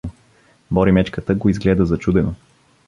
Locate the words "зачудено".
1.85-2.35